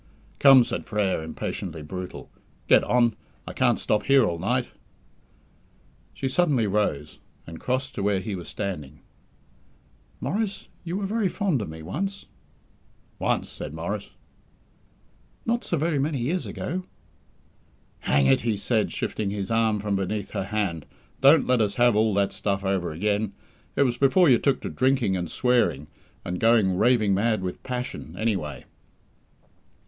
"Come," 0.39 0.63
said 0.63 0.87
Frere, 0.87 1.21
impatiently 1.21 1.83
brutal, 1.83 2.31
"get 2.67 2.83
on. 2.83 3.15
I 3.45 3.53
can't 3.53 3.77
stop 3.77 4.01
here 4.05 4.25
all 4.25 4.39
night." 4.39 4.69
She 6.11 6.27
suddenly 6.27 6.65
rose, 6.65 7.19
and 7.45 7.59
crossed 7.59 7.93
to 7.93 8.01
where 8.01 8.19
he 8.19 8.33
was 8.33 8.47
standing. 8.49 9.01
"Maurice, 10.19 10.67
you 10.83 10.97
were 10.97 11.05
very 11.05 11.27
fond 11.27 11.61
of 11.61 11.69
me 11.69 11.83
once." 11.83 12.25
"Once," 13.19 13.47
said 13.47 13.75
Maurice. 13.75 14.09
"Not 15.45 15.63
so 15.63 15.77
very 15.77 15.99
many 15.99 16.17
years 16.19 16.47
ago." 16.47 16.83
"Hang 17.99 18.25
it!" 18.25 18.39
said 18.59 18.87
he, 18.87 18.91
shifting 18.91 19.29
his 19.29 19.51
arm 19.51 19.79
from 19.79 19.95
beneath 19.97 20.31
her 20.31 20.45
hand, 20.45 20.87
"don't 21.19 21.45
let 21.45 21.61
us 21.61 21.75
have 21.75 21.95
all 21.95 22.15
that 22.15 22.33
stuff 22.33 22.63
over 22.65 22.91
again. 22.91 23.33
It 23.75 23.83
was 23.83 23.97
before 23.97 24.29
you 24.31 24.39
took 24.39 24.61
to 24.61 24.69
drinking 24.69 25.15
and 25.15 25.29
swearing, 25.29 25.85
and 26.25 26.39
going 26.39 26.75
raving 26.75 27.13
mad 27.13 27.43
with 27.43 27.61
passion, 27.61 28.15
any 28.17 28.35
way." 28.35 28.65